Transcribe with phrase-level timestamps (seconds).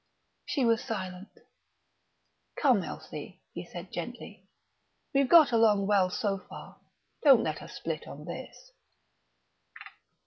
[0.47, 1.27] She was silent.
[2.59, 4.47] "Come, Elsie," he said gently.
[5.13, 6.81] "We've got along well so far;
[7.21, 8.71] don't let us split on this."